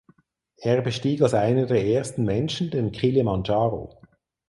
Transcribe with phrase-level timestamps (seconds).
[0.57, 3.99] Er bestieg als einer der ersten Menschen den Kilimandscharo.